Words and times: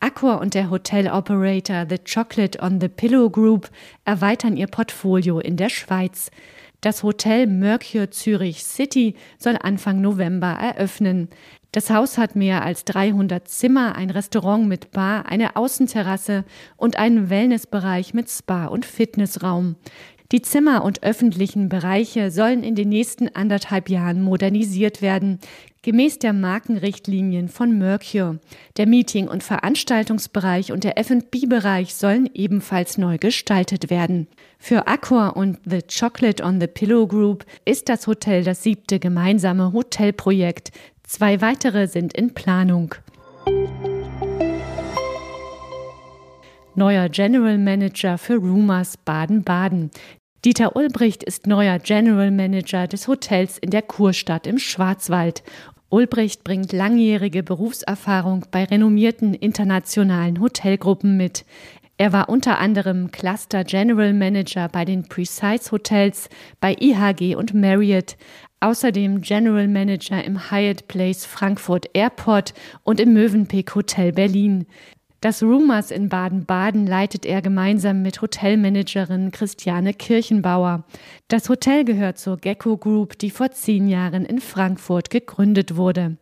Accor 0.00 0.40
und 0.40 0.54
der 0.54 0.70
Hotel-Operator 0.70 1.86
The 1.88 1.98
Chocolate 1.98 2.60
on 2.60 2.80
the 2.80 2.88
Pillow 2.88 3.30
Group 3.30 3.70
erweitern 4.04 4.56
ihr 4.56 4.66
Portfolio 4.66 5.40
in 5.40 5.56
der 5.56 5.68
Schweiz. 5.68 6.30
Das 6.80 7.02
Hotel 7.02 7.48
Mercure 7.48 8.10
Zürich 8.10 8.62
City 8.62 9.16
soll 9.38 9.56
Anfang 9.60 10.00
November 10.00 10.52
eröffnen. 10.52 11.28
Das 11.72 11.90
Haus 11.90 12.16
hat 12.16 12.36
mehr 12.36 12.62
als 12.64 12.84
300 12.84 13.48
Zimmer, 13.48 13.96
ein 13.96 14.10
Restaurant 14.10 14.68
mit 14.68 14.92
Bar, 14.92 15.26
eine 15.26 15.56
Außenterrasse 15.56 16.44
und 16.76 16.96
einen 16.96 17.28
Wellnessbereich 17.30 18.14
mit 18.14 18.30
Spa 18.30 18.66
und 18.66 18.86
Fitnessraum. 18.86 19.76
Die 20.30 20.42
Zimmer 20.42 20.84
und 20.84 21.02
öffentlichen 21.02 21.70
Bereiche 21.70 22.30
sollen 22.30 22.62
in 22.62 22.74
den 22.74 22.90
nächsten 22.90 23.34
anderthalb 23.34 23.88
Jahren 23.88 24.20
modernisiert 24.20 25.00
werden, 25.00 25.38
gemäß 25.80 26.18
der 26.18 26.34
Markenrichtlinien 26.34 27.48
von 27.48 27.78
Mercure. 27.78 28.38
Der 28.76 28.86
Meeting- 28.86 29.28
und 29.28 29.42
Veranstaltungsbereich 29.42 30.70
und 30.70 30.84
der 30.84 30.98
F&B-Bereich 30.98 31.94
sollen 31.94 32.28
ebenfalls 32.34 32.98
neu 32.98 33.16
gestaltet 33.16 33.88
werden. 33.88 34.28
Für 34.58 34.86
Accor 34.86 35.34
und 35.34 35.60
The 35.64 35.80
Chocolate 35.80 36.44
on 36.44 36.60
the 36.60 36.66
Pillow 36.66 37.06
Group 37.06 37.46
ist 37.64 37.88
das 37.88 38.06
Hotel 38.06 38.44
das 38.44 38.62
siebte 38.62 38.98
gemeinsame 38.98 39.72
Hotelprojekt. 39.72 40.72
Zwei 41.04 41.40
weitere 41.40 41.86
sind 41.86 42.12
in 42.12 42.34
Planung. 42.34 42.94
Neuer 46.78 47.08
General 47.08 47.58
Manager 47.58 48.18
für 48.18 48.36
Rumors 48.36 48.98
Baden-Baden. 48.98 49.90
Dieter 50.44 50.76
Ulbricht 50.76 51.24
ist 51.24 51.48
neuer 51.48 51.80
General 51.80 52.30
Manager 52.30 52.86
des 52.86 53.08
Hotels 53.08 53.58
in 53.58 53.70
der 53.70 53.82
Kurstadt 53.82 54.46
im 54.46 54.58
Schwarzwald. 54.58 55.42
Ulbricht 55.88 56.44
bringt 56.44 56.72
langjährige 56.72 57.42
Berufserfahrung 57.42 58.46
bei 58.52 58.62
renommierten 58.62 59.34
internationalen 59.34 60.38
Hotelgruppen 60.40 61.16
mit. 61.16 61.44
Er 61.96 62.12
war 62.12 62.28
unter 62.28 62.60
anderem 62.60 63.10
Cluster 63.10 63.64
General 63.64 64.12
Manager 64.12 64.68
bei 64.68 64.84
den 64.84 65.02
Precise 65.02 65.72
Hotels, 65.72 66.28
bei 66.60 66.76
IHG 66.78 67.34
und 67.34 67.54
Marriott, 67.54 68.16
außerdem 68.60 69.20
General 69.22 69.66
Manager 69.66 70.22
im 70.22 70.52
Hyatt 70.52 70.86
Place 70.86 71.26
Frankfurt 71.26 71.86
Airport 71.94 72.54
und 72.84 73.00
im 73.00 73.14
Mövenpick 73.14 73.74
Hotel 73.74 74.12
Berlin. 74.12 74.66
Das 75.20 75.42
Rumors 75.42 75.90
in 75.90 76.08
Baden-Baden 76.08 76.86
leitet 76.86 77.26
er 77.26 77.42
gemeinsam 77.42 78.02
mit 78.02 78.22
Hotelmanagerin 78.22 79.32
Christiane 79.32 79.92
Kirchenbauer. 79.92 80.84
Das 81.26 81.48
Hotel 81.48 81.84
gehört 81.84 82.18
zur 82.18 82.36
Gecko 82.36 82.76
Group, 82.76 83.18
die 83.18 83.30
vor 83.30 83.50
zehn 83.50 83.88
Jahren 83.88 84.24
in 84.24 84.40
Frankfurt 84.40 85.10
gegründet 85.10 85.74
wurde. 85.74 86.18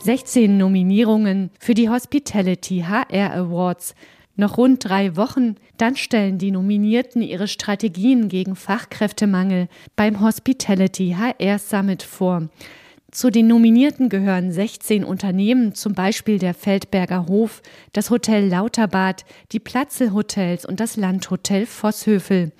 16 0.00 0.58
Nominierungen 0.58 1.50
für 1.60 1.74
die 1.74 1.88
Hospitality 1.88 2.84
HR 2.88 3.32
Awards. 3.32 3.94
Noch 4.34 4.58
rund 4.58 4.84
drei 4.84 5.14
Wochen, 5.14 5.54
dann 5.76 5.94
stellen 5.94 6.38
die 6.38 6.50
Nominierten 6.50 7.22
ihre 7.22 7.46
Strategien 7.46 8.28
gegen 8.28 8.56
Fachkräftemangel 8.56 9.68
beim 9.94 10.20
Hospitality 10.20 11.14
HR 11.16 11.60
Summit 11.60 12.02
vor. 12.02 12.48
Zu 13.12 13.28
den 13.28 13.46
Nominierten 13.46 14.08
gehören 14.08 14.52
16 14.52 15.04
Unternehmen, 15.04 15.74
zum 15.74 15.92
Beispiel 15.92 16.38
der 16.38 16.54
Feldberger 16.54 17.26
Hof, 17.26 17.60
das 17.92 18.08
Hotel 18.08 18.48
Lauterbad, 18.48 19.26
die 19.52 19.60
Platzel 19.60 20.14
Hotels 20.14 20.64
und 20.64 20.80
das 20.80 20.96
Landhotel 20.96 21.66
Vosshöfel. 21.66 22.52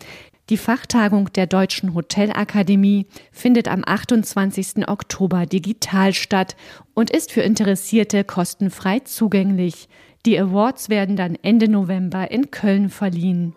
Die 0.51 0.59
Fachtagung 0.59 1.33
der 1.33 1.47
Deutschen 1.47 1.95
Hotelakademie 1.95 3.07
findet 3.31 3.67
am 3.67 3.83
28. 3.83 4.87
Oktober 4.89 5.47
digital 5.47 6.13
statt 6.13 6.55
und 6.93 7.09
ist 7.09 7.33
für 7.33 7.41
Interessierte 7.41 8.23
kostenfrei 8.23 8.99
zugänglich. 9.01 9.89
Die 10.27 10.39
Awards 10.39 10.91
werden 10.91 11.17
dann 11.17 11.39
Ende 11.41 11.67
November 11.67 12.31
in 12.31 12.51
Köln 12.51 12.91
verliehen. 12.91 13.57